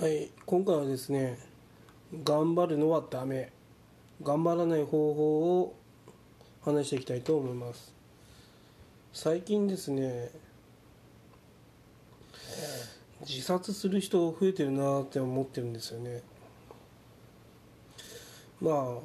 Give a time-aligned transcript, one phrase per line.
[0.00, 0.30] はい。
[0.46, 1.38] 今回はですね
[2.24, 3.52] 頑張るのはダメ。
[4.22, 5.76] 頑張らない方法を
[6.64, 7.92] 話していきたいと思います。
[9.12, 10.30] 最近ですね
[13.28, 16.22] 自殺する人増えてるなって思ってるんですよね。
[18.58, 19.00] ま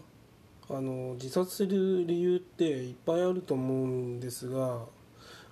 [0.69, 4.85] ああの自殺する理由っていっぱいあると思うんですが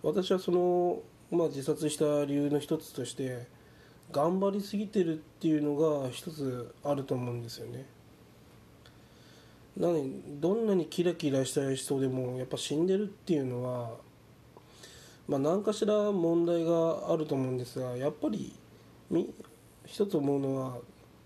[0.03, 1.01] 私はその、
[1.31, 3.45] まあ、自殺した理由の一つとして
[4.13, 7.85] 頑張りすぎてるっていうのが一つあると思うんですよね。
[9.75, 13.91] なのにどんなにキラキラした人でもやっぱ死んでるっていうのは
[15.27, 18.53] まあ何かしら問題があると思うんですがやっぱり
[19.85, 20.77] 一つ思うのは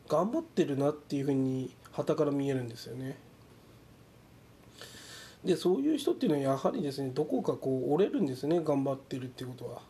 [0.07, 3.17] 頑張ってるなっていうふうに旗から見えるんですよね。
[5.43, 9.81] でそういう人っていうのはやはりですねどこかこう折れるんですね頑張ってるっていうことは。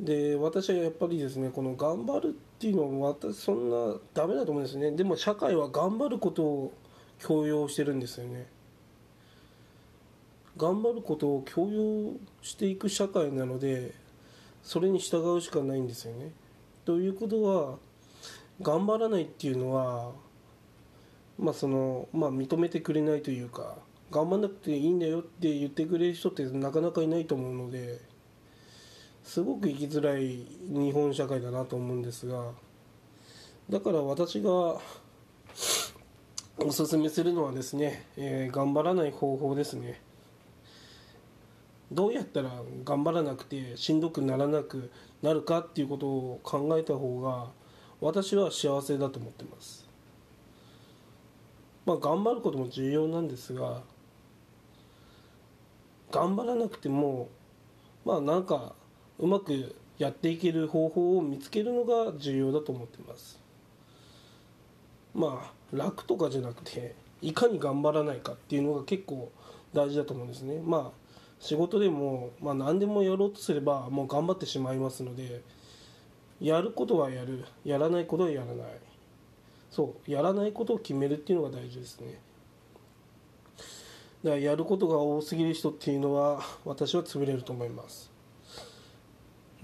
[0.00, 4.90] で私はやっぱりですねこの頑張るっていうのは私そんなダメだと思うんですね。
[4.92, 6.72] でも社会は頑張ることを
[7.18, 8.46] 強要してるんですよね。
[10.56, 13.94] 頑張ることを強要していく社会なので
[14.62, 16.32] それに従うしかないんですよね。
[16.86, 17.78] ということは
[18.62, 20.12] 頑張らないっていうのは
[21.38, 23.76] まあそのまあ認めてくれないというか
[24.10, 28.00] 頑張んなくていいんだよって言ってくれる人ってなかなかいないと思うので
[29.22, 32.52] すごく生きづらい日本社会だなと思うんですが
[33.68, 34.50] だから私が
[36.62, 40.00] おすすめするのはですね、えー、頑張らない方法ですね。
[41.90, 42.50] どうやったら
[42.84, 44.90] 頑張らなくてしんどくならなく
[45.22, 47.48] なるかっていうことを考えた方が
[48.00, 49.88] 私は幸せだと思ってます。
[51.86, 53.82] まあ頑張ることも重要なんですが
[56.12, 57.28] 頑張らなくても
[58.04, 58.74] まあなんか
[59.20, 63.38] うまくやっていける方法を見つけるのが重要だと思ってます。
[65.14, 69.30] まあ楽とかじゃなくていかに頑張らないかっていうのが結構
[69.74, 70.60] 大事だと思うんですね。
[70.64, 75.42] まあ仕事でも、まあ、何でもやろうとすればもう頑張ってしまいますので
[76.40, 77.44] やることはやる。
[77.64, 78.56] やらないことはやらない。
[79.70, 82.18] そうやらないことを決めるっていうのが大事ですね。
[84.24, 88.10] だからやることが多すぎる人っていうのは私は潰れると思います。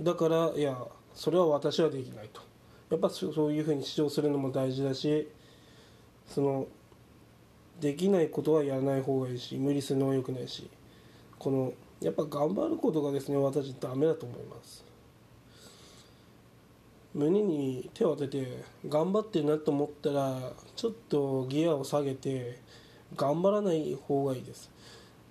[0.01, 0.77] だからいや
[1.15, 2.41] それは私はできないと。
[2.91, 5.29] やっぱそういうふうに主張するのも大事だし
[6.29, 6.67] その
[7.81, 10.71] できないことはやらない方がいいし無理するのは良くないし
[11.39, 14.85] このやっぱ頑張ることがですね私ダメだと思います。
[17.15, 22.61] 胸に手を当てて頑張ってるなと思ったらちょっとギアを下げて
[23.17, 24.71] 頑張らない方がいいです。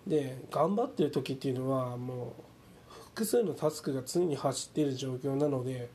[0.08, 2.55] で頑張ってる時っていうのはもう
[3.16, 5.90] 複数のタスクが常に走っている状況なので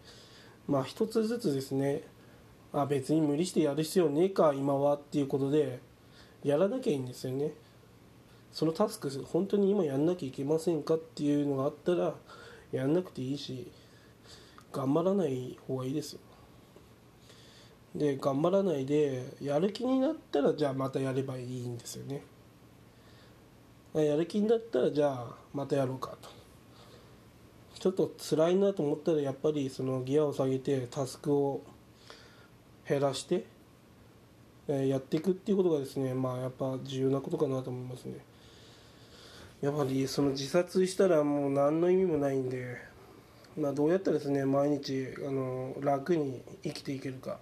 [0.67, 2.03] まあ一つずつですね
[2.73, 5.81] あ別に無理してやる必要ねえか今はっていうことで
[6.43, 7.51] やらなきゃいいんですよね。
[8.53, 12.15] そのタスク本当に今やんなきゃいけませんかっていうのがあったら
[12.73, 13.71] やんなくていいし
[14.73, 16.21] 頑張らない方がいいですよ。
[17.95, 22.23] で頑張らないでやる気になったらじゃあまたやればいいんですよね。
[23.93, 26.40] やる気になったらじゃあまたやろうかと。
[27.81, 31.63] ちょっと辛いなと思ったらやっぱりそのギアを下げてタスクを
[32.87, 33.47] 減らして、
[34.69, 38.19] えやっていくっていうことがですねまあやっぱ重要なことかなと思いますね。
[39.63, 42.77] やっぱりその自殺したらもう何の意味もないんで、
[43.59, 47.39] まあ、どうやったらですね毎日あの楽に生きていけるか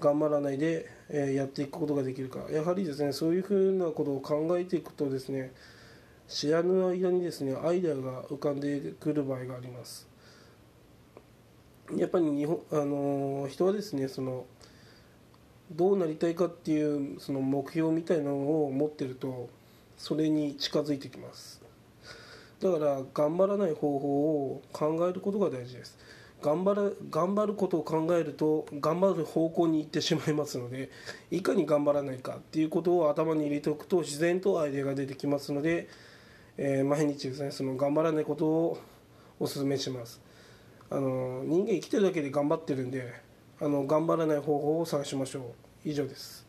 [0.00, 2.40] 頑張らないで、えやっていくことができるか。
[2.50, 5.52] やはりですねそういうふうなことを考えていくとですね
[6.28, 10.08] 知らぬ間にですねアイデアが浮かんでくる場合があります。
[11.96, 14.46] やっぱり日本あの人はですねその
[15.70, 19.50] どうなりたいかっていうその目標みたいなのを持ってると
[19.98, 21.60] それに近づいてきます。
[22.60, 25.98] だから頑張らない方法を考えることが大事です。
[26.42, 30.90] 頑張る頑張ることを考えると頑張る方向に行ってしまいますので
[31.30, 35.88] いかに頑張らないかっていうことを頭に入れておくと自然とアイデアが出てきますので
[36.56, 38.78] えー、毎日ですねその頑張らないことを
[39.40, 40.20] お勧めします。
[40.90, 43.12] あの人間生きてるだけで頑張ってるんで
[43.60, 45.42] あの頑張らない方法を探しましょう。
[45.84, 46.43] 以上です。